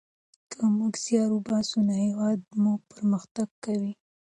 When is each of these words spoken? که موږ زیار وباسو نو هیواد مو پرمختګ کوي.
که 0.51 0.59
موږ 0.77 0.93
زیار 1.05 1.29
وباسو 1.33 1.77
نو 1.87 1.93
هیواد 2.05 2.39
مو 2.61 2.71
پرمختګ 2.91 3.47
کوي. 3.63 3.93